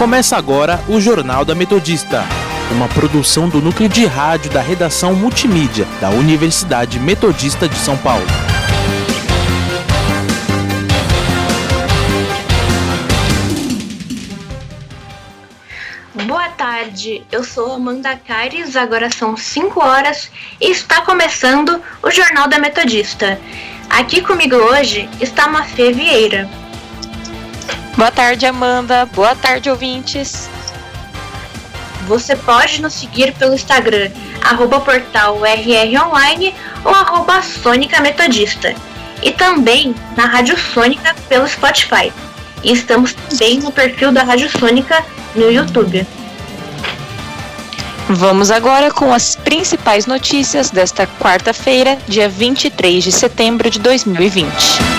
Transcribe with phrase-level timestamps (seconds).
[0.00, 2.24] Começa agora o Jornal da Metodista,
[2.72, 8.24] uma produção do núcleo de rádio da redação multimídia da Universidade Metodista de São Paulo.
[16.26, 22.48] Boa tarde, eu sou Amanda Caires, agora são 5 horas e está começando o Jornal
[22.48, 23.38] da Metodista.
[23.90, 26.48] Aqui comigo hoje está Mafê Vieira.
[28.00, 29.04] Boa tarde, Amanda.
[29.14, 30.48] Boa tarde, ouvintes.
[32.06, 38.74] Você pode nos seguir pelo Instagram, arroba portal RROnline ou arroba Sônica Metodista.
[39.22, 42.10] E também na Rádio Sônica pelo Spotify.
[42.64, 45.04] E estamos também no perfil da Rádio Sônica
[45.36, 46.06] no YouTube.
[48.08, 54.89] Vamos agora com as principais notícias desta quarta-feira, dia 23 de setembro de 2020.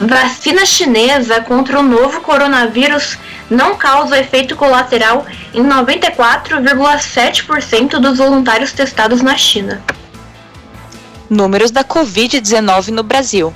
[0.00, 3.18] Vacina chinesa contra o novo coronavírus
[3.50, 9.82] não causa efeito colateral em 94,7% dos voluntários testados na China.
[11.28, 13.52] Números da Covid-19 no Brasil.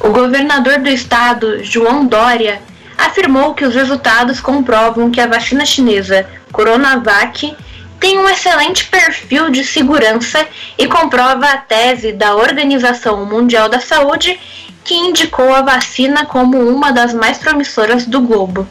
[0.05, 2.62] O governador do estado, João Dória,
[2.97, 7.56] afirmou que os resultados comprovam que a vacina chinesa Coronavac
[7.99, 10.47] tem um excelente perfil de segurança
[10.78, 14.39] e comprova a tese da Organização Mundial da Saúde
[14.85, 18.67] que indicou a vacina como uma das mais promissoras do globo.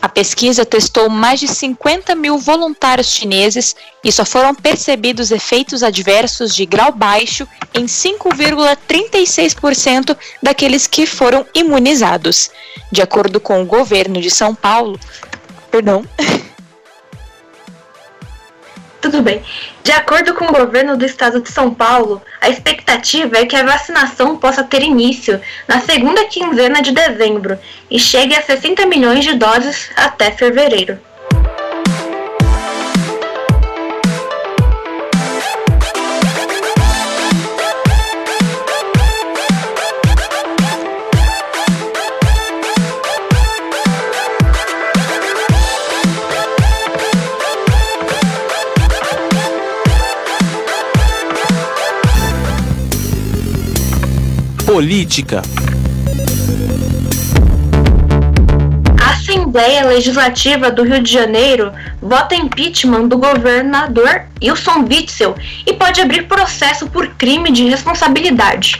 [0.00, 6.54] A pesquisa testou mais de 50 mil voluntários chineses e só foram percebidos efeitos adversos
[6.54, 12.48] de grau baixo em 5,36% daqueles que foram imunizados.
[12.92, 15.00] De acordo com o governo de São Paulo,
[15.68, 16.04] perdão,
[19.00, 19.42] Tudo bem.
[19.84, 23.64] De acordo com o governo do estado de São Paulo, a expectativa é que a
[23.64, 27.58] vacinação possa ter início na segunda quinzena de dezembro
[27.88, 30.98] e chegue a 60 milhões de doses até fevereiro.
[54.78, 55.42] Política.
[59.02, 65.34] A Assembleia Legislativa do Rio de Janeiro vota impeachment do governador Wilson Witzel
[65.66, 68.78] e pode abrir processo por crime de responsabilidade.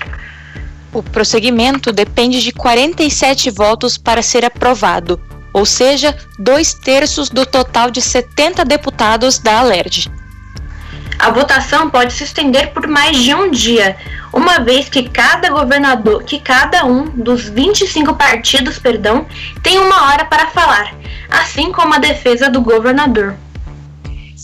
[0.92, 5.20] O prosseguimento depende de 47 votos para ser aprovado,
[5.52, 10.08] ou seja, dois terços do total de 70 deputados da ALERJ.
[11.18, 13.96] A votação pode se estender por mais de um dia,
[14.32, 19.26] uma vez que cada governador, que cada um dos 25 partidos, perdão,
[19.62, 20.94] tem uma hora para falar,
[21.28, 23.34] assim como a defesa do governador.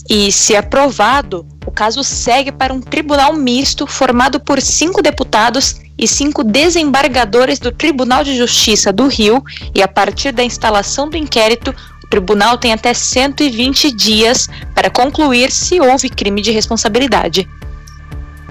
[0.09, 6.07] E, se aprovado, o caso segue para um tribunal misto formado por cinco deputados e
[6.07, 9.43] cinco desembargadores do Tribunal de Justiça do Rio,
[9.73, 11.73] e a partir da instalação do inquérito,
[12.05, 17.49] o tribunal tem até 120 dias para concluir se houve crime de responsabilidade.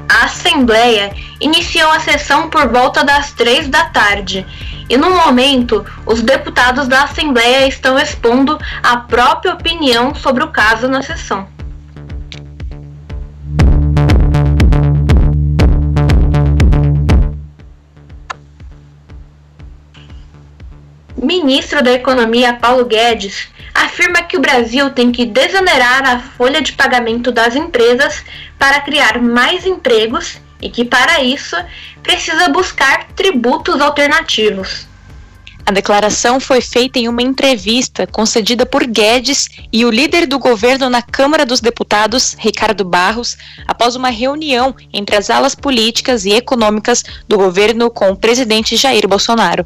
[0.08, 4.44] A Assembleia iniciou a sessão por volta das três da tarde
[4.88, 10.88] e, no momento, os deputados da Assembleia estão expondo a própria opinião sobre o caso
[10.88, 11.53] na sessão.
[21.24, 26.72] Ministro da Economia Paulo Guedes afirma que o Brasil tem que desonerar a folha de
[26.72, 28.22] pagamento das empresas
[28.58, 31.56] para criar mais empregos e que, para isso,
[32.02, 34.86] precisa buscar tributos alternativos.
[35.66, 40.90] A declaração foi feita em uma entrevista concedida por Guedes e o líder do governo
[40.90, 47.02] na Câmara dos Deputados, Ricardo Barros, após uma reunião entre as alas políticas e econômicas
[47.26, 49.64] do governo com o presidente Jair Bolsonaro.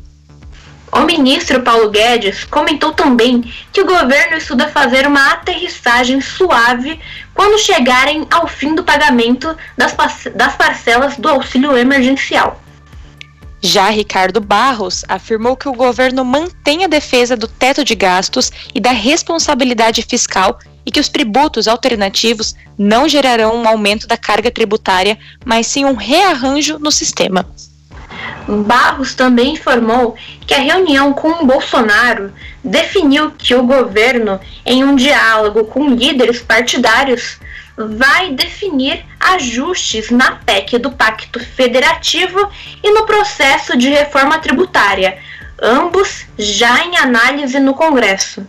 [0.91, 3.43] O ministro Paulo Guedes comentou também
[3.73, 6.99] que o governo estuda fazer uma aterrissagem suave
[7.35, 9.95] quando chegarem ao fim do pagamento das,
[10.35, 12.61] das parcelas do auxílio emergencial.
[13.61, 18.81] Já Ricardo Barros afirmou que o governo mantém a defesa do teto de gastos e
[18.81, 25.19] da responsabilidade fiscal e que os tributos alternativos não gerarão um aumento da carga tributária,
[25.45, 27.45] mas sim um rearranjo no sistema.
[28.47, 30.17] Barros também informou
[30.47, 32.33] que a reunião com Bolsonaro
[32.63, 37.39] definiu que o governo, em um diálogo com líderes partidários,
[37.77, 42.51] vai definir ajustes na PEC do Pacto Federativo
[42.83, 45.19] e no processo de reforma tributária,
[45.63, 48.47] ambos já em análise no Congresso.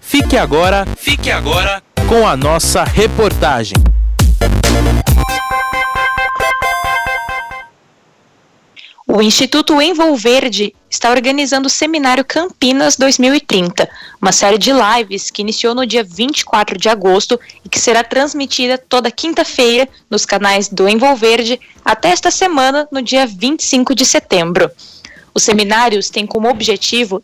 [0.00, 3.76] Fique agora, fique agora com a nossa reportagem.
[9.08, 13.88] O Instituto Envolverde está organizando o Seminário Campinas 2030,
[14.20, 18.76] uma série de lives que iniciou no dia 24 de agosto e que será transmitida
[18.76, 24.68] toda quinta-feira nos canais do Envolverde até esta semana, no dia 25 de setembro.
[25.32, 27.22] Os seminários têm como objetivo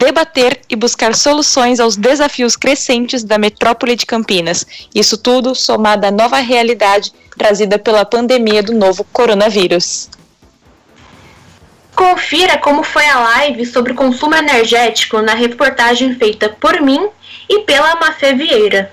[0.00, 4.66] debater e buscar soluções aos desafios crescentes da metrópole de Campinas.
[4.92, 10.08] Isso tudo somado à nova realidade trazida pela pandemia do novo coronavírus.
[11.98, 17.08] Confira como foi a live sobre consumo energético na reportagem feita por mim
[17.48, 18.92] e pela Mafê Vieira.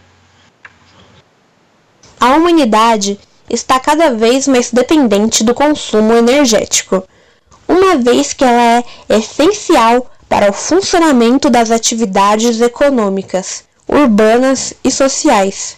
[2.19, 7.07] A humanidade está cada vez mais dependente do consumo energético,
[7.67, 15.77] uma vez que ela é essencial para o funcionamento das atividades econômicas, urbanas e sociais.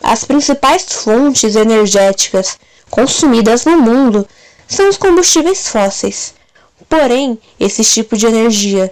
[0.00, 2.56] As principais fontes energéticas
[2.88, 4.24] consumidas no mundo
[4.70, 6.32] são os combustíveis fósseis.
[6.88, 8.90] Porém, esses tipos de energia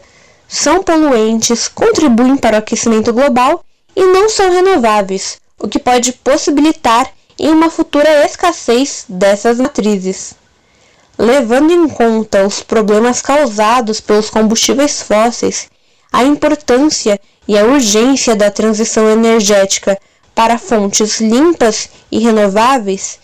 [0.48, 7.08] são poluentes, contribuem para o aquecimento global e não são renováveis, o que pode possibilitar
[7.38, 10.34] em uma futura escassez dessas matrizes.
[11.16, 15.68] Levando em conta os problemas causados pelos combustíveis fósseis,
[16.12, 19.98] a importância e a urgência da transição energética
[20.34, 23.18] para fontes limpas e renováveis,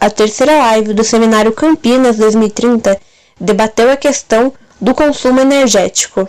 [0.00, 3.00] a terceira live do Seminário Campinas 2030
[3.40, 6.28] debateu a questão do consumo energético.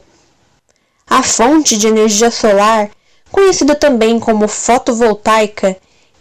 [1.07, 2.89] A fonte de energia solar,
[3.31, 5.77] conhecida também como fotovoltaica,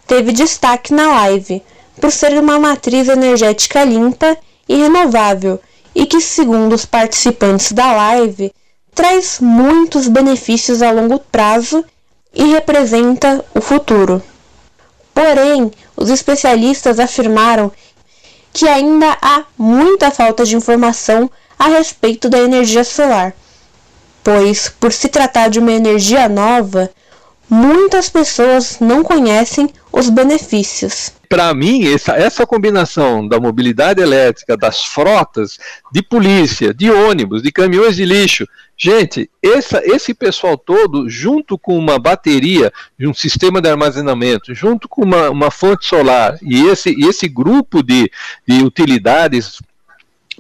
[0.07, 1.63] teve destaque na live
[1.99, 4.37] por ser uma matriz energética limpa
[4.69, 5.59] e renovável
[5.95, 8.53] e que, segundo os participantes da live,
[8.95, 11.83] traz muitos benefícios a longo prazo
[12.35, 14.23] e representa o futuro.
[15.19, 17.73] Porém, os especialistas afirmaram
[18.53, 23.35] que ainda há muita falta de informação a respeito da energia solar,
[24.23, 26.89] pois, por se tratar de uma energia nova,
[27.49, 31.13] muitas pessoas não conhecem os benefícios.
[31.29, 35.59] Para mim, essa, essa combinação da mobilidade elétrica, das frotas
[35.93, 41.77] de polícia, de ônibus, de caminhões de lixo, gente, essa, esse pessoal todo, junto com
[41.77, 47.29] uma bateria, um sistema de armazenamento, junto com uma, uma fonte solar e esse, esse
[47.29, 48.11] grupo de,
[48.47, 49.59] de utilidades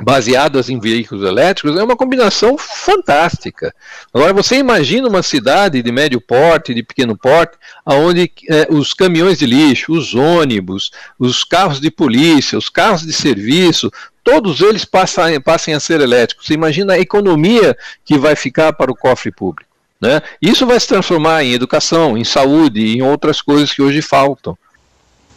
[0.00, 3.74] baseadas em veículos elétricos é uma combinação fantástica.
[4.12, 9.38] Agora você imagina uma cidade de médio porte, de pequeno porte, onde é, os caminhões
[9.38, 13.90] de lixo, os ônibus, os carros de polícia, os carros de serviço,
[14.22, 16.46] todos eles passam, passem a ser elétricos.
[16.46, 19.68] Você imagina a economia que vai ficar para o cofre público.
[20.00, 20.22] Né?
[20.40, 24.56] Isso vai se transformar em educação, em saúde em outras coisas que hoje faltam.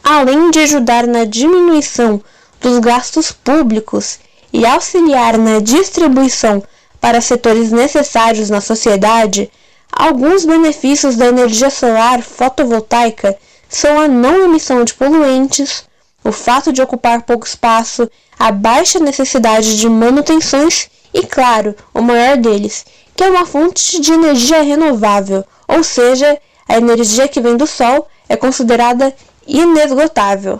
[0.04, 2.24] Além de ajudar na diminuição
[2.60, 4.20] dos gastos públicos
[4.52, 6.64] e auxiliar na distribuição
[7.00, 9.52] para setores necessários na sociedade,
[9.92, 15.86] alguns benefícios da energia solar fotovoltaica são a não emissão de poluentes,
[16.24, 22.38] o fato de ocupar pouco espaço, a baixa necessidade de manutenções e, claro, o maior
[22.38, 27.66] deles, que é uma fonte de energia renovável, ou seja, a energia que vem do
[27.66, 29.14] Sol é considerada
[29.48, 30.60] inesgotável.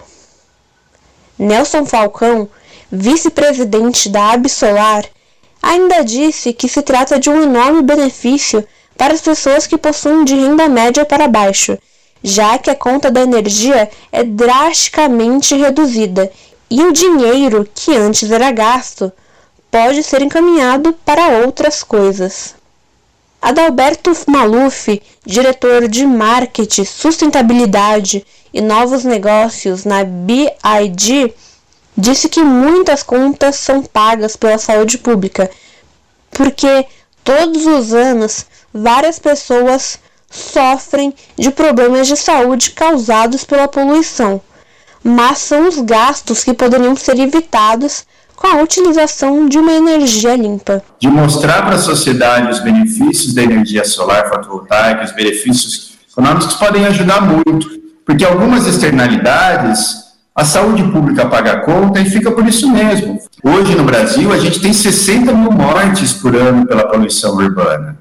[1.38, 2.50] Nelson Falcão
[2.92, 5.06] vice-presidente da Absolar,
[5.62, 8.68] ainda disse que se trata de um enorme benefício
[8.98, 11.78] para as pessoas que possuem de renda média para baixo,
[12.24, 16.32] já que a conta da energia é drasticamente reduzida
[16.70, 19.12] e o dinheiro que antes era gasto
[19.70, 22.56] pode ser encaminhado para outras coisas.
[23.42, 31.34] Adalberto Maluf, diretor de marketing, sustentabilidade e novos negócios na BID,
[31.98, 35.50] disse que muitas contas são pagas pela saúde pública,
[36.32, 36.86] porque
[37.24, 44.42] todos os anos várias pessoas sofrem de problemas de saúde causados pela poluição,
[45.04, 48.06] mas são os gastos que poderiam ser evitados
[48.36, 50.84] com a utilização de uma energia limpa.
[51.00, 56.86] De mostrar para a sociedade os benefícios da energia solar fotovoltaica, os benefícios econômicos podem
[56.88, 57.70] ajudar muito,
[58.04, 60.11] porque algumas externalidades
[60.42, 63.20] a saúde pública paga a conta e fica por isso mesmo.
[63.44, 68.00] Hoje no Brasil, a gente tem 60 mil mortes por ano pela poluição urbana.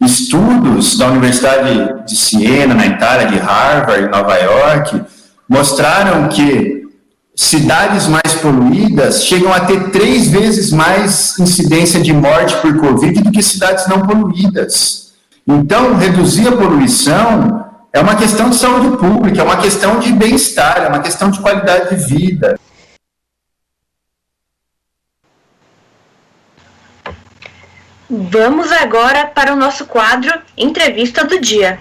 [0.00, 5.00] Estudos da Universidade de Siena, na Itália, de Harvard, em Nova York,
[5.48, 6.88] mostraram que
[7.36, 13.30] cidades mais poluídas chegam a ter três vezes mais incidência de morte por Covid do
[13.30, 15.12] que cidades não poluídas.
[15.46, 17.65] Então, reduzir a poluição
[17.96, 21.40] é uma questão de saúde pública, é uma questão de bem-estar, é uma questão de
[21.40, 22.60] qualidade de vida.
[28.10, 31.80] Vamos agora para o nosso quadro Entrevista do Dia.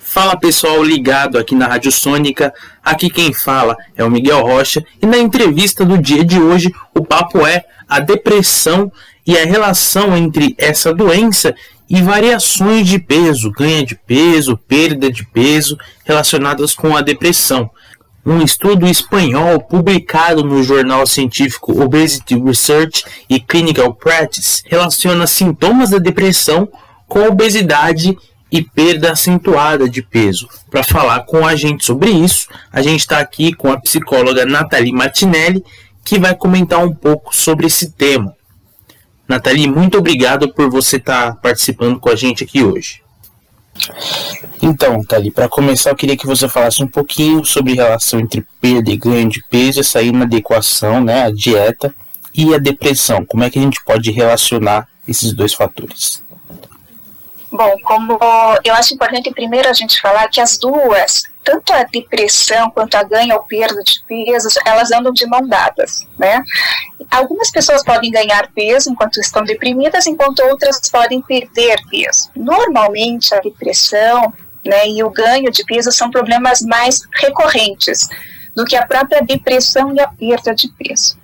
[0.00, 2.52] Fala pessoal ligado aqui na Rádio Sônica,
[2.84, 7.04] aqui quem fala é o Miguel Rocha e na entrevista do dia de hoje o
[7.04, 8.90] papo é a depressão
[9.24, 11.54] e a relação entre essa doença
[11.90, 17.68] e variações de peso, ganho de peso, perda de peso relacionadas com a depressão.
[18.24, 25.98] Um estudo espanhol publicado no jornal científico Obesity Research e Clinical Practice relaciona sintomas da
[25.98, 26.68] depressão
[27.08, 28.16] com obesidade
[28.52, 30.48] e perda acentuada de peso.
[30.70, 34.92] Para falar com a gente sobre isso, a gente está aqui com a psicóloga Nathalie
[34.92, 35.64] Martinelli,
[36.04, 38.34] que vai comentar um pouco sobre esse tema.
[39.30, 43.00] Nathalie, muito obrigado por você estar tá participando com a gente aqui hoje.
[44.60, 48.44] Então, Nathalie, para começar, eu queria que você falasse um pouquinho sobre a relação entre
[48.60, 51.94] perda e ganho de peso, essa inadequação, né, a dieta
[52.34, 53.24] e a depressão.
[53.24, 56.24] Como é que a gente pode relacionar esses dois fatores?
[57.52, 58.18] Bom, como
[58.64, 63.02] eu acho importante primeiro a gente falar que as duas tanto a depressão quanto a
[63.02, 66.42] ganho ou perda de peso, elas andam de mão dadas, né?
[67.10, 72.30] Algumas pessoas podem ganhar peso enquanto estão deprimidas, enquanto outras podem perder peso.
[72.36, 74.32] Normalmente, a depressão
[74.64, 78.08] né, e o ganho de peso são problemas mais recorrentes
[78.54, 81.18] do que a própria depressão e a perda de peso.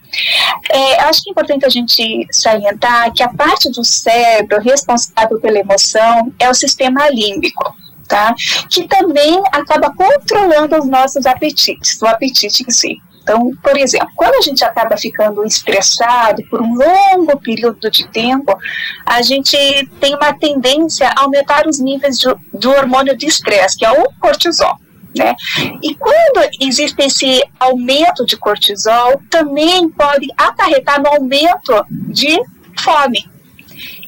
[0.71, 5.59] É, acho que é importante a gente salientar que a parte do cérebro responsável pela
[5.59, 7.75] emoção é o sistema límbico
[8.07, 8.35] tá?
[8.71, 13.03] Que também acaba controlando os nossos apetites, o apetite em si.
[13.27, 18.57] Então, por exemplo, quando a gente acaba ficando estressado por um longo período de tempo,
[19.05, 19.57] a gente
[19.99, 24.09] tem uma tendência a aumentar os níveis de, do hormônio de estresse, que é o
[24.21, 24.79] cortisol.
[25.13, 25.35] Né?
[25.83, 32.41] E quando existe esse aumento de cortisol, também pode acarretar no aumento de
[32.79, 33.29] fome.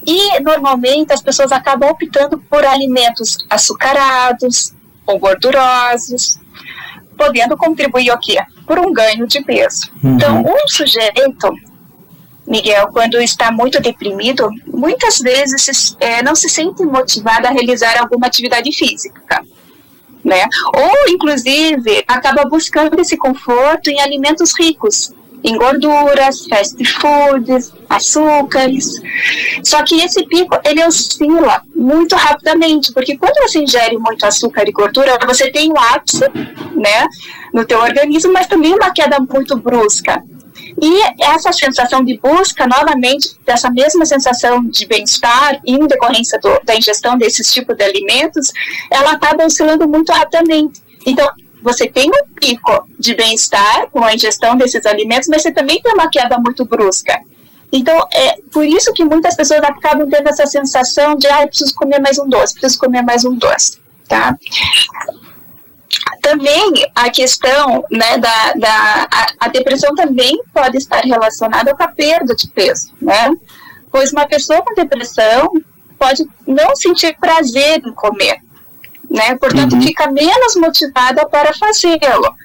[0.07, 4.73] E normalmente as pessoas acabam optando por alimentos açucarados
[5.05, 6.39] ou gordurosos,
[7.17, 8.37] podendo contribuir o quê?
[8.69, 9.89] Por um ganho de peso.
[10.03, 10.13] Uhum.
[10.13, 11.51] Então, um sujeito,
[12.45, 18.27] Miguel, quando está muito deprimido, muitas vezes é, não se sente motivado a realizar alguma
[18.27, 19.43] atividade física.
[20.23, 20.45] Né?
[20.75, 25.11] Ou, inclusive, acaba buscando esse conforto em alimentos ricos,
[25.43, 28.89] em gorduras, fast foods, açúcares.
[29.63, 34.71] Só que esse pico ele oscila muito rapidamente, porque quando você ingere muito açúcar e
[34.71, 36.25] gordura, você tem um ápice,
[36.75, 37.07] né,
[37.53, 40.23] no teu organismo, mas também uma queda muito brusca.
[40.81, 46.75] E essa sensação de busca, novamente, dessa mesma sensação de bem-estar em decorrência do, da
[46.75, 48.51] ingestão desses tipos de alimentos,
[48.91, 50.81] ela acaba oscilando muito rapidamente.
[51.05, 51.29] Então,
[51.61, 55.93] você tem um pico de bem-estar com a ingestão desses alimentos, mas você também tem
[55.93, 57.19] uma queda muito brusca.
[57.71, 61.99] Então, é por isso que muitas pessoas acabam tendo essa sensação de, ah, preciso comer
[61.99, 64.35] mais um doce, preciso comer mais um doce, tá?
[66.21, 71.87] Também a questão, né, da, da a, a depressão também pode estar relacionada com a
[71.87, 73.31] perda de peso, né?
[73.91, 75.51] Pois uma pessoa com depressão
[75.97, 78.39] pode não sentir prazer em comer,
[79.09, 79.35] né?
[79.35, 79.81] Portanto, uhum.
[79.81, 82.35] fica menos motivada para fazê-lo.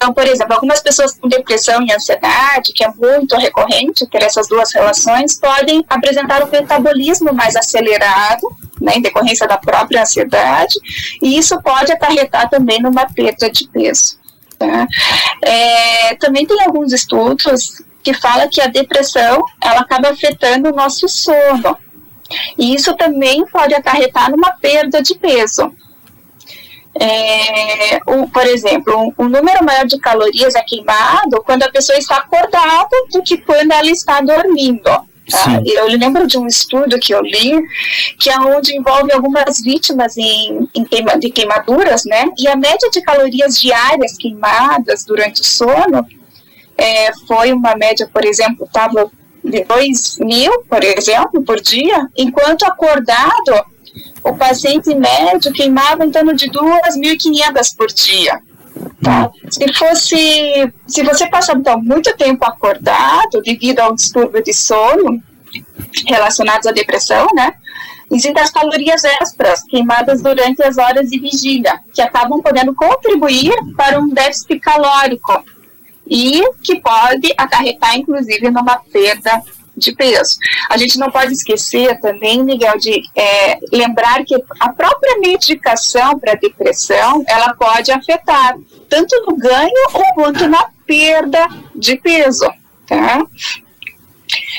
[0.00, 4.48] Então, por exemplo, algumas pessoas com depressão e ansiedade, que é muito recorrente ter essas
[4.48, 8.48] duas relações, podem apresentar um metabolismo mais acelerado,
[8.80, 10.74] né, em decorrência da própria ansiedade,
[11.22, 14.18] e isso pode acarretar também numa perda de peso.
[14.58, 14.86] Tá?
[15.42, 21.06] É, também tem alguns estudos que falam que a depressão ela acaba afetando o nosso
[21.10, 21.76] sono.
[22.56, 25.70] E isso também pode acarretar numa perda de peso
[26.98, 31.96] é, um, por exemplo, um, um, número maior de calorias é queimado quando a pessoa
[31.98, 34.82] está acordada do que quando ela está dormindo.
[35.30, 35.60] Tá?
[35.64, 37.62] Eu lembro de um estudo que eu li,
[38.18, 42.24] que é onde envolve algumas vítimas em, em queima, de queimaduras, né?
[42.36, 46.04] E a média de calorias diárias queimadas durante o sono
[46.76, 49.08] é, foi uma média, por exemplo, estava
[49.44, 53.64] de 2 mil, por exemplo, por dia, enquanto acordado
[54.22, 58.40] o paciente médio queimava em torno de 2.500 por dia.
[59.02, 59.30] Tá?
[59.50, 65.22] Se fosse, se você passar então muito tempo acordado devido ao distúrbio de sono
[66.06, 67.52] relacionados à depressão, né?
[68.10, 74.00] Existem as calorias extras queimadas durante as horas de vigília, que acabam podendo contribuir para
[74.00, 75.44] um déficit calórico
[76.08, 79.40] e que pode acarretar, inclusive, numa perda
[79.80, 80.36] de peso.
[80.68, 86.34] A gente não pode esquecer também, Miguel, de é, lembrar que a própria medicação para
[86.34, 88.56] depressão, ela pode afetar
[88.88, 89.70] tanto no ganho
[90.14, 92.48] quanto na perda de peso,
[92.86, 93.24] tá?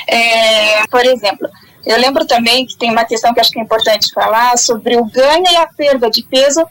[0.06, 1.48] É, por exemplo,
[1.86, 5.04] eu lembro também que tem uma questão que acho que é importante falar sobre o
[5.04, 6.66] ganho e a perda de peso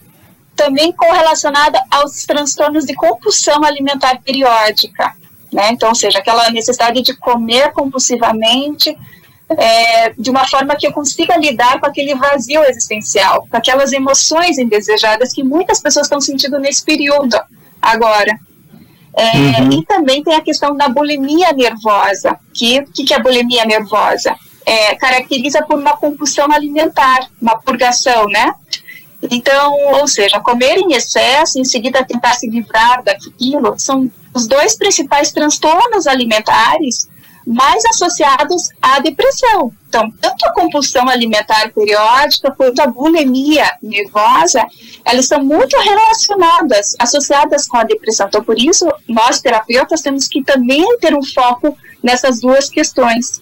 [0.55, 5.15] também correlacionada aos transtornos de compulsão alimentar periódica.
[5.51, 5.69] Né?
[5.71, 8.97] Então, ou seja, aquela necessidade de comer compulsivamente
[9.57, 14.57] é, de uma forma que eu consiga lidar com aquele vazio existencial, com aquelas emoções
[14.57, 17.37] indesejadas que muitas pessoas estão sentindo nesse período
[17.81, 18.39] agora.
[19.13, 19.71] É, uhum.
[19.73, 22.37] E também tem a questão da bulimia nervosa.
[22.53, 24.35] Que que, que é a bulimia nervosa?
[24.65, 28.53] É, caracteriza por uma compulsão alimentar, uma purgação, né?
[29.29, 34.75] Então, ou seja, comer em excesso, em seguida tentar se livrar daquilo, são os dois
[34.75, 37.09] principais transtornos alimentares
[37.45, 39.71] mais associados à depressão.
[39.87, 44.65] Então, tanto a compulsão alimentar periódica quanto a bulimia nervosa,
[45.03, 48.27] elas são muito relacionadas, associadas com a depressão.
[48.27, 53.41] Então, por isso, nós terapeutas temos que também ter um foco nessas duas questões.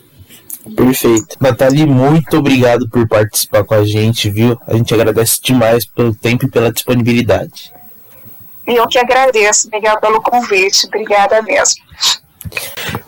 [0.75, 1.37] Perfeito.
[1.39, 4.57] Nathalie, muito obrigado por participar com a gente, viu?
[4.67, 7.71] A gente agradece demais pelo tempo e pela disponibilidade.
[8.69, 10.85] Eu que agradeço, Miguel, pelo convite.
[10.85, 11.83] Obrigada mesmo.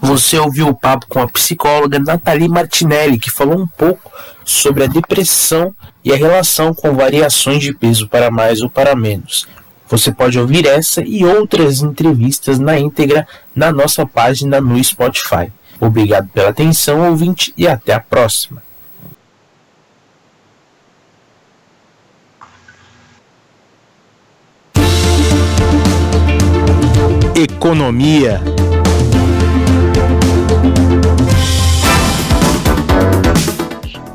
[0.02, 4.12] Você ouviu o papo com a psicóloga Nathalie Martinelli, que falou um pouco
[4.44, 9.48] sobre a depressão e a relação com variações de peso para mais ou para menos.
[9.88, 15.52] Você pode ouvir essa e outras entrevistas na íntegra na nossa página no Spotify.
[15.80, 18.64] Obrigado pela atenção, ouvinte, e até a próxima.
[27.44, 28.40] Economia.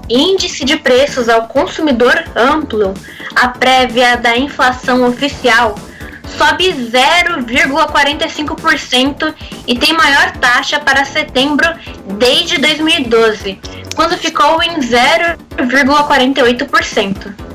[0.08, 2.94] Índice de preços ao consumidor amplo,
[3.34, 5.74] a prévia da inflação oficial
[6.38, 9.34] sobe 0,45%
[9.66, 11.68] e tem maior taxa para setembro
[12.16, 13.58] desde 2012.
[13.96, 17.45] quando ficou em 0,48%.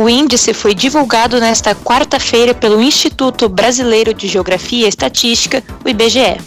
[0.00, 6.40] O índice foi divulgado nesta quarta-feira pelo Instituto Brasileiro de Geografia e Estatística, o IBGE.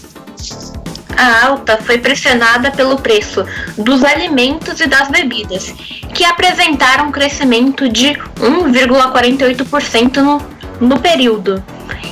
[1.15, 3.45] A alta foi pressionada pelo preço
[3.77, 5.71] dos alimentos e das bebidas,
[6.15, 10.41] que apresentaram um crescimento de 1,48% no,
[10.81, 11.63] no período,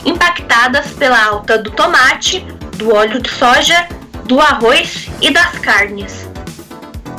[0.05, 2.45] impactadas pela alta do tomate,
[2.77, 3.87] do óleo de soja,
[4.25, 6.30] do arroz e das carnes.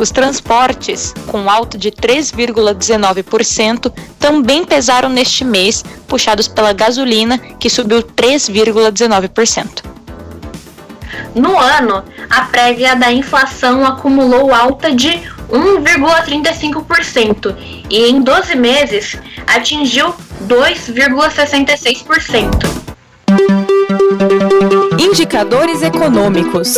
[0.03, 8.03] Os transportes, com alta de 3,19%, também pesaram neste mês, puxados pela gasolina, que subiu
[8.03, 9.85] 3,19%.
[11.37, 17.57] No ano, a prévia da inflação acumulou alta de 1,35%
[17.89, 20.13] e em 12 meses atingiu
[20.49, 22.51] 2,66%.
[24.99, 26.75] Indicadores econômicos.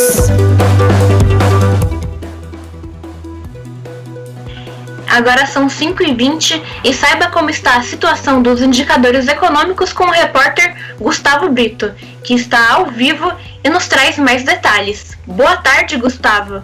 [5.15, 10.75] Agora são 5h20 e saiba como está a situação dos indicadores econômicos com o repórter
[10.99, 11.93] Gustavo Brito,
[12.25, 13.31] que está ao vivo
[13.63, 15.17] e nos traz mais detalhes.
[15.25, 16.63] Boa tarde, Gustavo.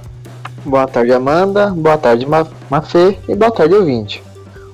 [0.64, 1.68] Boa tarde, Amanda.
[1.70, 2.26] Boa tarde,
[2.68, 3.16] Mafê.
[3.28, 4.20] E boa tarde, ouvinte.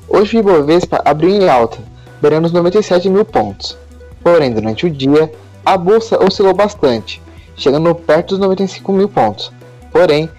[0.08, 1.76] Hoje o Ibovespa abriu em alta,
[2.18, 3.76] beirando os 97 mil pontos.
[4.22, 5.30] Porém, durante o dia,
[5.62, 7.20] a bolsa oscilou bastante,
[7.54, 9.52] chegando perto dos 95 mil pontos.
[9.92, 10.30] Porém,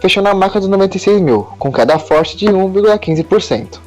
[0.00, 3.78] fechou na marca dos 96 mil, com queda forte de 1,15%.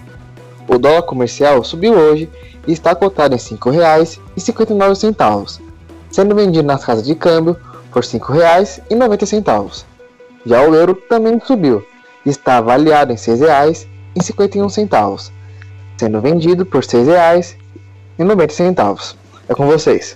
[0.68, 2.30] O dólar comercial subiu hoje
[2.68, 5.60] e está cotado em R$ 5,59,
[6.10, 7.58] sendo vendido nas casas de câmbio
[7.92, 9.84] por R$ 5,90.
[10.46, 11.86] Já o euro também subiu
[12.26, 15.32] e está avaliado em R$ 6,51,
[15.98, 19.16] sendo vendido por R$ 6,90.
[19.50, 20.16] É com vocês.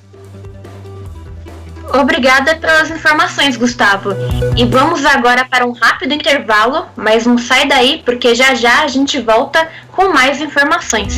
[1.93, 4.12] Obrigada pelas informações, Gustavo.
[4.56, 8.88] E vamos agora para um rápido intervalo, mas não sai daí porque já já a
[8.88, 11.15] gente volta com mais informações.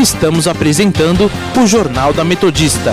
[0.00, 2.92] Estamos apresentando o Jornal da Metodista.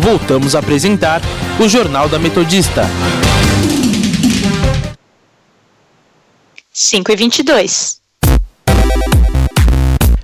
[0.00, 1.20] voltamos a apresentar
[1.60, 2.84] o Jornal da Metodista.
[6.72, 8.00] 5 e 22.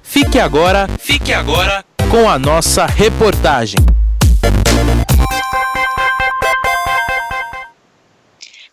[0.03, 3.77] Fique agora, fique agora com a nossa reportagem.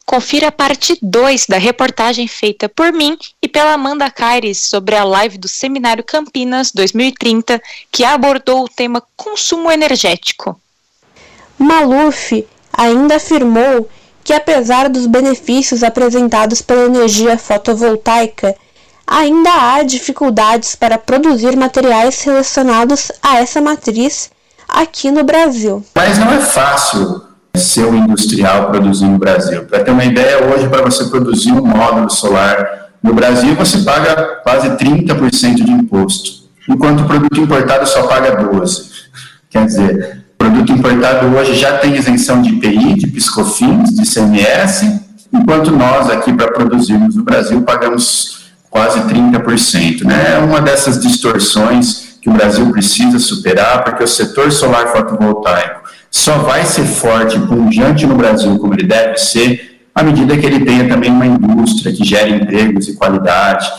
[0.05, 5.03] Confira a parte 2 da reportagem feita por mim e pela Amanda Caires sobre a
[5.03, 7.61] live do Seminário Campinas 2030,
[7.91, 10.62] que abordou o tema consumo energético.
[11.57, 13.89] Maluf ainda afirmou
[14.23, 18.55] que, apesar dos benefícios apresentados pela energia fotovoltaica,
[19.05, 24.31] ainda há dificuldades para produzir materiais relacionados a essa matriz
[24.67, 25.83] aqui no Brasil.
[25.95, 27.21] Mas não é fácil
[27.55, 29.65] ser um industrial produzir no Brasil.
[29.65, 34.41] Para ter uma ideia, hoje, para você produzir um módulo solar no Brasil, você paga
[34.43, 36.31] quase 30% de imposto,
[36.67, 38.93] enquanto o produto importado só paga 12%.
[39.49, 40.22] Quer dizer,
[40.53, 44.85] produto importado hoje já tem isenção de IPI, de PiscoFins, de CMS,
[45.33, 50.03] enquanto nós aqui para produzirmos no Brasil pagamos quase 30%.
[50.03, 50.35] Né?
[50.35, 56.37] É uma dessas distorções que o Brasil precisa superar, porque o setor solar fotovoltaico só
[56.37, 60.63] vai ser forte e pungente no Brasil como ele deve ser, à medida que ele
[60.63, 63.71] tenha também uma indústria que gere empregos e qualidade.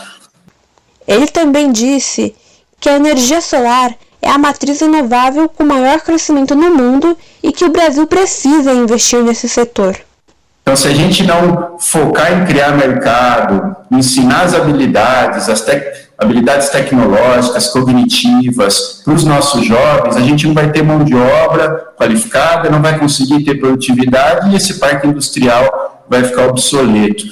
[1.07, 2.35] Ele também disse
[2.81, 7.65] que a energia solar é a matriz renovável com maior crescimento no mundo e que
[7.65, 9.97] o Brasil precisa investir nesse setor.
[10.63, 16.71] Então, se a gente não focar em criar mercado, ensinar as habilidades, as te habilidades
[16.71, 22.71] tecnológicas, cognitivas para os nossos jovens, a gente não vai ter mão de obra qualificada,
[22.71, 27.25] não vai conseguir ter produtividade e esse parque industrial vai ficar obsoleto.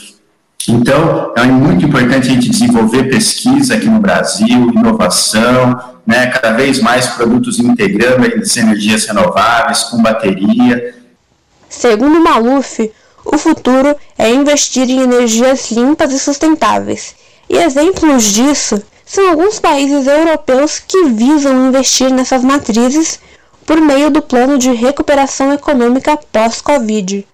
[0.68, 6.80] Então, é muito importante a gente desenvolver pesquisa aqui no Brasil, inovação, né, cada vez
[6.80, 10.94] mais produtos integrando as energias renováveis com bateria.
[11.68, 12.90] Segundo Maluf,
[13.24, 17.14] o futuro é investir em energias limpas e sustentáveis
[17.48, 23.20] E exemplos disso são alguns países europeus que visam investir nessas matrizes
[23.66, 27.26] por meio do plano de recuperação econômica pós-Covid.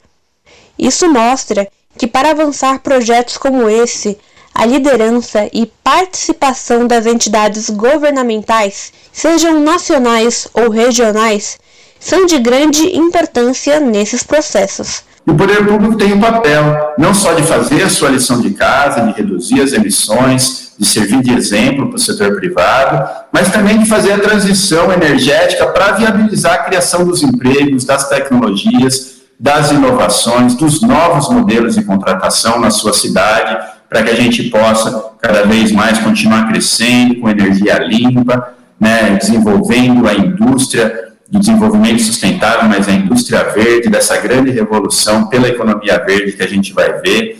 [0.79, 4.19] Isso mostra que, para avançar projetos como esse,
[4.59, 11.61] a liderança e participação das entidades governamentais, sejam nacionais ou regionais,
[12.01, 15.05] são de grande importância nesses processos.
[15.25, 19.03] O poder público tem um papel não só de fazer a sua lição de casa,
[19.03, 23.89] de reduzir as emissões, de servir de exemplo para o setor privado, mas também de
[23.89, 30.83] fazer a transição energética para viabilizar a criação dos empregos, das tecnologias, das inovações, dos
[30.83, 35.99] novos modelos de contratação na sua cidade, para que a gente possa cada vez mais
[35.99, 43.45] continuar crescendo com energia limpa, né, desenvolvendo a indústria do desenvolvimento sustentável, mas a indústria
[43.45, 47.39] verde, dessa grande revolução pela economia verde que a gente vai ver.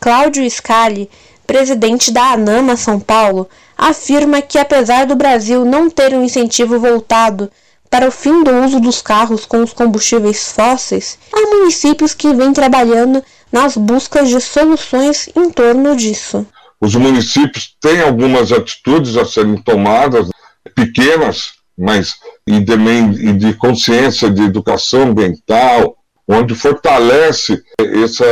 [0.00, 1.08] Cláudio Scali,
[1.46, 7.50] presidente da ANAMA São Paulo, afirma que apesar do Brasil não ter um incentivo voltado
[7.88, 12.52] para o fim do uso dos carros com os combustíveis fósseis, há municípios que vêm
[12.52, 13.22] trabalhando
[13.54, 16.44] nas buscas de soluções em torno disso.
[16.80, 20.28] Os municípios têm algumas atitudes a serem tomadas,
[20.74, 28.24] pequenas, mas e de, de consciência de educação ambiental, onde fortalece essa,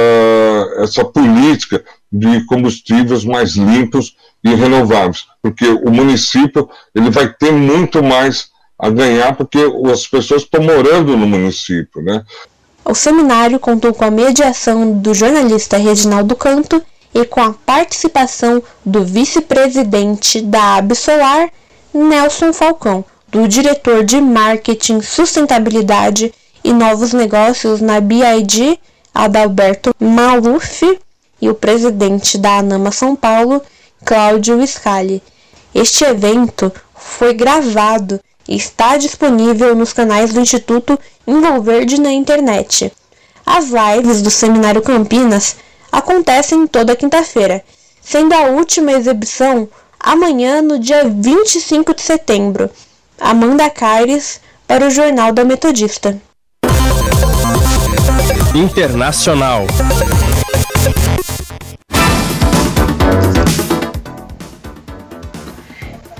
[0.78, 8.02] essa política de combustíveis mais limpos e renováveis, porque o município ele vai ter muito
[8.02, 9.60] mais a ganhar porque
[9.92, 12.24] as pessoas estão morando no município, né?
[12.84, 16.82] O seminário contou com a mediação do jornalista Reginaldo Canto
[17.14, 21.48] e com a participação do vice-presidente da Absolar,
[21.94, 28.78] Nelson Falcão, do diretor de Marketing, Sustentabilidade e Novos Negócios na BID,
[29.14, 30.98] Adalberto Maluf,
[31.40, 33.62] e o presidente da ANAMA São Paulo,
[34.04, 35.22] Cláudio Scali.
[35.74, 42.92] Este evento foi gravado está disponível nos canais do Instituto Envolverde na internet.
[43.44, 45.56] As lives do Seminário Campinas
[45.90, 47.62] acontecem toda quinta-feira,
[48.00, 52.68] sendo a última exibição amanhã, no dia 25 de setembro.
[53.20, 56.20] Amanda Caires para o Jornal da Metodista.
[58.54, 59.66] Internacional.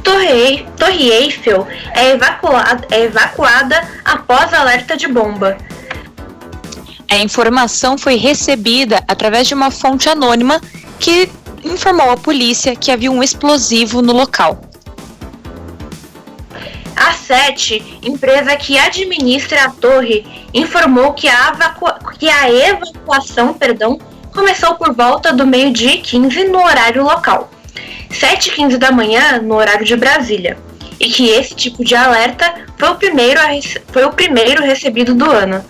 [0.02, 5.56] Torre, Torre Eiffel é evacuada, é evacuada após alerta de bomba.
[7.10, 10.60] A informação foi recebida através de uma fonte anônima
[10.98, 11.30] que
[11.64, 14.60] informou à polícia que havia um explosivo no local.
[16.96, 21.52] A SET, empresa que administra a torre, informou que a,
[22.18, 23.98] que a evacuação perdão,
[24.32, 27.50] começou por volta do meio-dia 15 no horário local,
[28.12, 30.56] 7h15 da manhã no horário de Brasília,
[31.00, 33.40] e que esse tipo de alerta foi o primeiro,
[33.88, 35.64] foi o primeiro recebido do ano.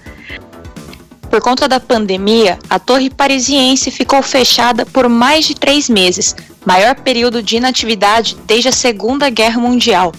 [1.31, 6.95] Por conta da pandemia, a torre parisiense ficou fechada por mais de três meses, maior
[6.97, 10.13] período de inatividade desde a Segunda Guerra Mundial.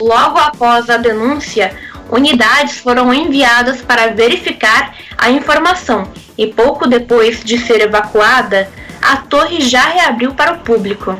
[0.00, 1.76] Logo após a denúncia,
[2.10, 8.68] unidades foram enviadas para verificar a informação e pouco depois de ser evacuada,
[9.04, 11.14] a torre já reabriu para o público.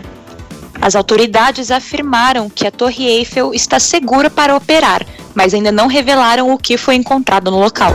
[0.80, 6.50] As autoridades afirmaram que a Torre Eiffel está segura para operar, mas ainda não revelaram
[6.50, 7.92] o que foi encontrado no local.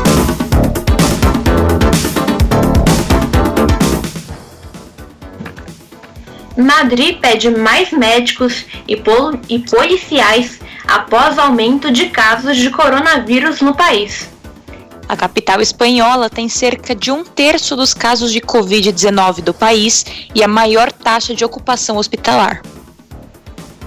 [6.56, 13.74] Madrid pede mais médicos e, pol e policiais após aumento de casos de coronavírus no
[13.74, 14.30] país.
[15.10, 20.44] A capital espanhola tem cerca de um terço dos casos de Covid-19 do país e
[20.44, 22.62] a maior taxa de ocupação hospitalar.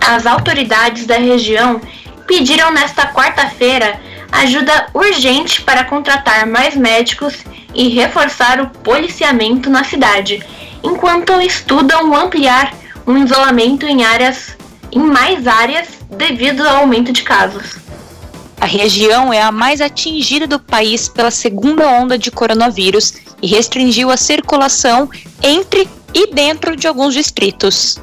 [0.01, 1.81] As autoridades da região
[2.27, 4.01] pediram nesta quarta-feira
[4.33, 10.45] ajuda urgente para contratar mais médicos e reforçar o policiamento na cidade,
[10.83, 12.75] enquanto estudam ampliar
[13.07, 14.57] um isolamento em áreas
[14.91, 17.82] em mais áreas devido ao aumento de casos.
[18.63, 24.09] A região é a mais atingida do país pela segunda onda de coronavírus e restringiu
[24.09, 25.11] a circulação
[25.43, 28.01] entre e dentro de alguns distritos.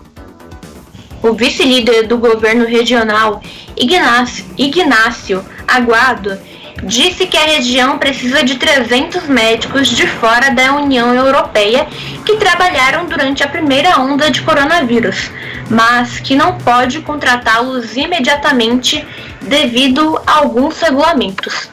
[1.23, 3.41] O vice-líder do governo regional,
[3.77, 6.37] Ignácio, Ignácio Aguado,
[6.83, 11.87] disse que a região precisa de 300 médicos de fora da União Europeia
[12.25, 15.29] que trabalharam durante a primeira onda de coronavírus,
[15.69, 19.05] mas que não pode contratá-los imediatamente
[19.41, 21.69] devido a alguns regulamentos.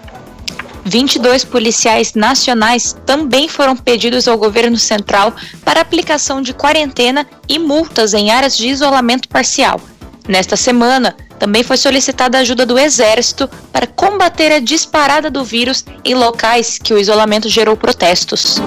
[0.85, 8.15] 22 policiais nacionais também foram pedidos ao governo central para aplicação de quarentena e multas
[8.15, 9.81] em áreas de isolamento parcial.
[10.29, 15.85] Nesta semana, também foi solicitada a ajuda do Exército para combater a disparada do vírus
[16.05, 18.61] em locais que o isolamento gerou protestos.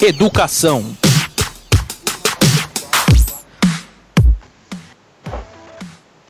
[0.00, 0.96] Educação.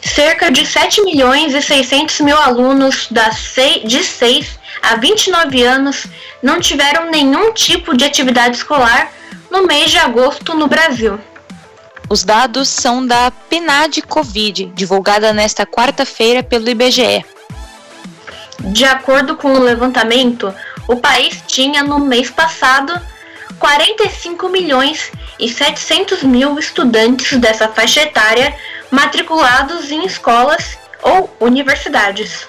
[0.02, 6.06] Cerca de 7 milhões e 600 mil alunos de 6 a 29 anos
[6.42, 9.12] não tiveram nenhum tipo de atividade escolar
[9.50, 11.20] no mês de agosto no Brasil.
[12.08, 17.24] Os dados são da PNAD Covid, divulgada nesta quarta-feira pelo IBGE.
[18.58, 20.52] De acordo com o levantamento,
[20.88, 23.00] o país tinha no mês passado
[23.58, 28.54] 45 milhões e 700 mil estudantes dessa faixa etária
[28.90, 32.46] matriculados em escolas ou universidades.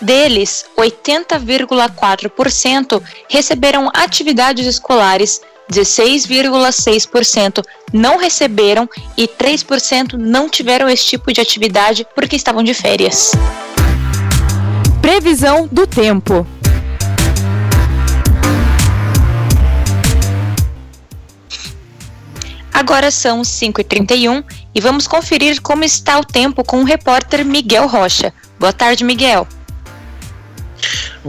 [0.00, 11.40] Deles, 80,4% receberam atividades escolares, 16,6% não receberam e 3% não tiveram esse tipo de
[11.40, 13.32] atividade porque estavam de férias.
[15.02, 16.46] Previsão do tempo.
[22.72, 28.32] Agora são 5h31 e vamos conferir como está o tempo com o repórter Miguel Rocha.
[28.58, 29.48] Boa tarde, Miguel.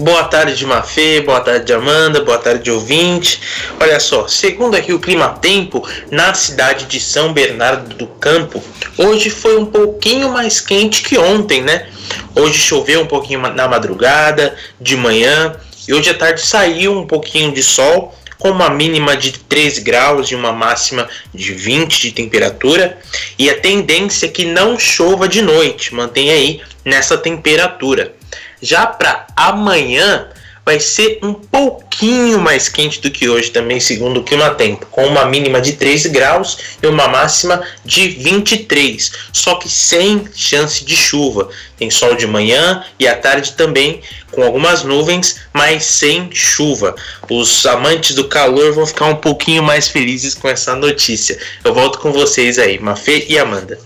[0.02, 3.42] Boa tarde, Mafê, boa tarde, Amanda, boa tarde, ouvinte.
[3.82, 8.64] Olha só, segundo aqui o Clima Tempo, na cidade de São Bernardo do Campo,
[8.98, 11.90] hoje foi um pouquinho mais quente que ontem, né?
[12.34, 17.52] Hoje choveu um pouquinho na madrugada, de manhã, e hoje à tarde saiu um pouquinho
[17.52, 22.98] de sol, com uma mínima de 3 graus e uma máxima de 20 de temperatura,
[23.38, 28.18] e a tendência é que não chova de noite, mantém aí nessa temperatura.
[28.62, 30.28] Já para amanhã,
[30.70, 35.04] vai ser um pouquinho mais quente do que hoje também, segundo o clima tempo, com
[35.08, 40.96] uma mínima de 3 graus e uma máxima de 23, só que sem chance de
[40.96, 41.50] chuva.
[41.76, 46.96] Tem sol de manhã e à tarde também, com algumas nuvens, mas sem chuva.
[47.28, 51.40] Os amantes do calor vão ficar um pouquinho mais felizes com essa notícia.
[51.64, 53.80] Eu volto com vocês aí, Mafê e Amanda.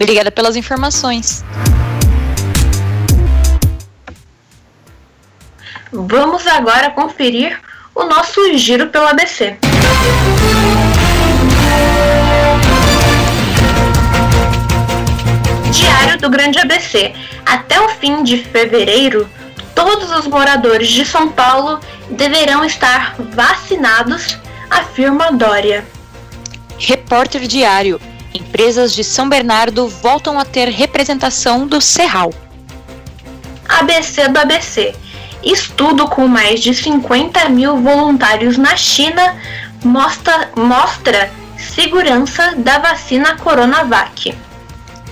[0.00, 1.44] Obrigada pelas informações.
[5.92, 7.60] Vamos agora conferir
[7.94, 9.58] o nosso giro pelo ABC.
[15.70, 17.12] Diário do Grande ABC.
[17.44, 19.28] Até o fim de fevereiro,
[19.74, 21.78] todos os moradores de São Paulo
[22.08, 24.38] deverão estar vacinados,
[24.70, 25.86] afirma Dória.
[26.78, 28.00] Repórter Diário.
[28.32, 32.32] Empresas de São Bernardo voltam a ter representação do Serral.
[33.68, 34.94] ABC do ABC.
[35.44, 39.36] Estudo com mais de 50 mil voluntários na China
[39.84, 44.34] mostra, mostra segurança da vacina Coronavac.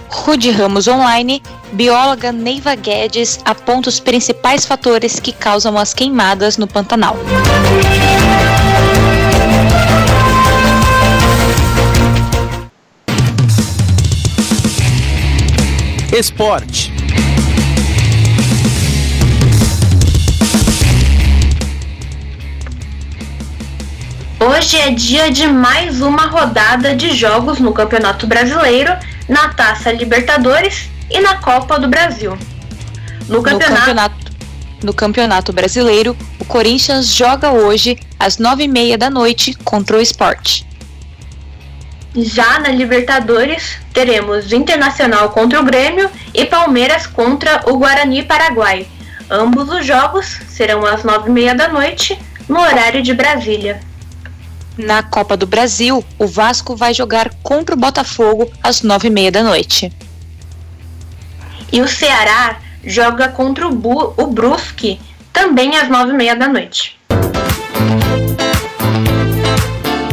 [0.08, 6.66] Rude Ramos Online, bióloga Neiva Guedes aponta os principais fatores que causam as queimadas no
[6.66, 7.16] Pantanal.
[16.12, 16.99] Esporte.
[24.42, 28.90] Hoje é dia de mais uma rodada de jogos no Campeonato Brasileiro,
[29.28, 32.38] na Taça Libertadores e na Copa do Brasil.
[33.28, 34.32] No campeonato, no campeonato,
[34.82, 40.00] no campeonato Brasileiro, o Corinthians joga hoje às nove e meia da noite contra o
[40.00, 40.62] Sport.
[42.16, 48.86] Já na Libertadores, teremos Internacional contra o Grêmio e Palmeiras contra o Guarani Paraguai.
[49.28, 53.89] Ambos os jogos serão às nove e meia da noite, no horário de Brasília.
[54.84, 59.30] Na Copa do Brasil, o Vasco vai jogar contra o Botafogo às nove e meia
[59.30, 59.92] da noite.
[61.70, 64.98] E o Ceará joga contra o, Bu o Brusque
[65.32, 66.98] também às nove e meia da noite.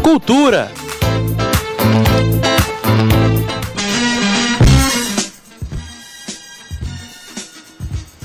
[0.03, 0.71] Cultura.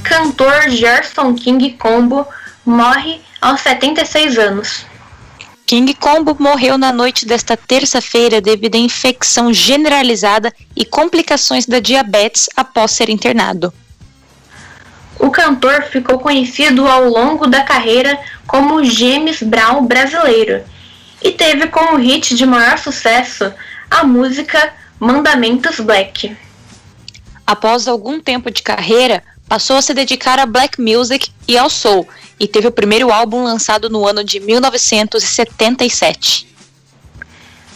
[0.03, 2.27] Cantor Gerson King Combo
[2.67, 4.92] morre aos 76 anos.
[5.73, 12.47] King Combo morreu na noite desta terça-feira devido a infecção generalizada e complicações da diabetes
[12.55, 13.73] após ser internado.
[15.19, 20.63] O cantor ficou conhecido ao longo da carreira como James Brown brasileiro
[21.23, 23.51] e teve como hit de maior sucesso
[23.91, 26.37] a música Mandamentos Black.
[27.47, 32.07] Após algum tempo de carreira, passou a se dedicar a black music e ao soul,
[32.43, 36.49] e teve o primeiro álbum lançado no ano de 1977.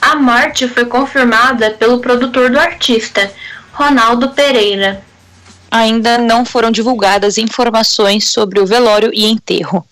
[0.01, 3.33] A morte foi confirmada pelo produtor do artista,
[3.73, 5.01] Ronaldo Pereira.
[5.71, 9.87] Ainda não foram divulgadas informações sobre o velório e enterro.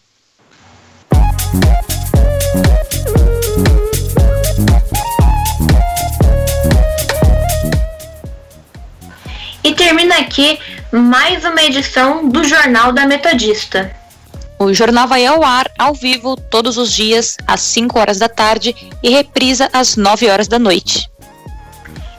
[9.62, 10.58] E termina aqui
[10.90, 14.02] mais uma edição do Jornal da Metodista.
[14.58, 18.74] O jornal vai ao ar ao vivo todos os dias às 5 horas da tarde
[19.02, 21.10] e reprisa às 9 horas da noite.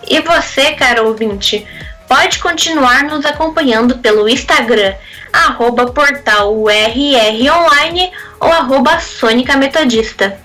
[0.07, 1.65] E você, caro ouvinte,
[2.07, 4.93] pode continuar nos acompanhando pelo Instagram,
[5.31, 10.37] arroba portal URR Online ou arroba Sônica Metodista.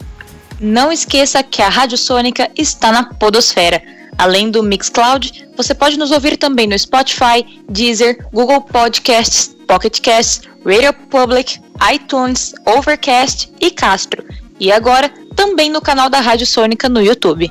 [0.61, 3.83] Não esqueça que a Rádio Sônica está na Podosfera
[4.21, 10.43] Além do Mixcloud, você pode nos ouvir também no Spotify, Deezer, Google Podcasts, Pocket Casts,
[10.67, 11.61] Radio Public,
[11.93, 14.25] iTunes, Overcast e Castro.
[14.59, 17.49] E agora, também no canal da Rádio Sônica no YouTube.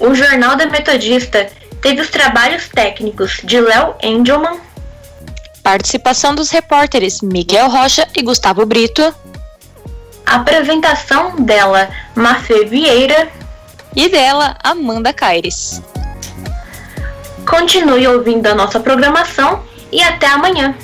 [0.06, 1.50] O Jornal da Metodista
[1.82, 4.60] teve os trabalhos técnicos de Léo Engelman,
[5.64, 9.14] participação dos repórteres Miguel Rocha e Gustavo Brito,
[10.24, 13.28] apresentação dela, Mafê Vieira,
[13.96, 15.82] e dela, Amanda Caires.
[17.50, 20.76] Continue ouvindo a nossa programação e até amanhã.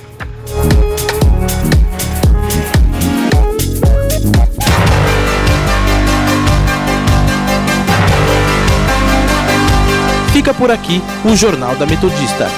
[10.41, 12.49] Fica por aqui o Jornal da Metodista.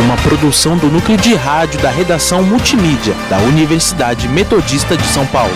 [0.00, 5.52] Uma produção do núcleo de rádio da redação multimídia da Universidade Metodista de São Paulo.